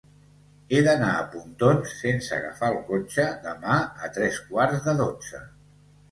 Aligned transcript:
He 0.75 0.77
d'anar 0.85 1.09
a 1.17 1.25
Pontons 1.33 1.91
sense 1.97 2.31
agafar 2.37 2.69
el 2.75 2.79
cotxe 2.87 3.25
demà 3.43 3.75
a 4.07 4.09
tres 4.15 4.39
quarts 4.47 4.81
de 4.89 4.97
dotze. 5.03 5.43